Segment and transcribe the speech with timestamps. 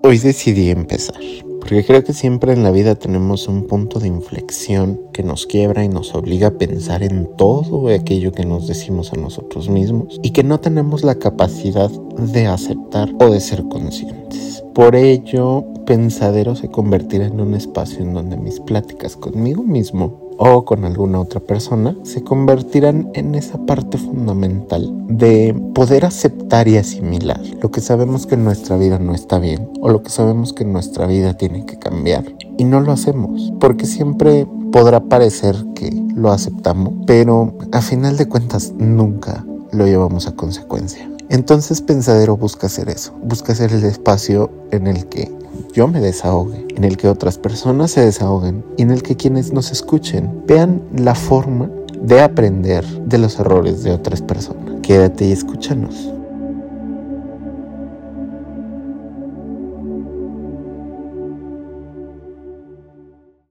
[0.00, 1.20] Hoy decidí empezar,
[1.58, 5.84] porque creo que siempre en la vida tenemos un punto de inflexión que nos quiebra
[5.84, 10.30] y nos obliga a pensar en todo aquello que nos decimos a nosotros mismos y
[10.30, 14.27] que no tenemos la capacidad de aceptar o de ser conscientes.
[14.78, 20.64] Por ello, Pensadero se convertirá en un espacio en donde mis pláticas conmigo mismo o
[20.64, 27.40] con alguna otra persona se convertirán en esa parte fundamental de poder aceptar y asimilar
[27.60, 30.62] lo que sabemos que en nuestra vida no está bien o lo que sabemos que
[30.62, 32.24] en nuestra vida tiene que cambiar
[32.56, 38.28] y no lo hacemos porque siempre podrá parecer que lo aceptamos pero a final de
[38.28, 41.10] cuentas nunca lo llevamos a consecuencia.
[41.28, 45.30] Entonces Pensadero busca hacer eso, busca hacer el espacio en el que
[45.74, 49.52] yo me desahogue, en el que otras personas se desahoguen y en el que quienes
[49.52, 54.80] nos escuchen vean la forma de aprender de los errores de otras personas.
[54.82, 56.17] Quédate y escúchanos.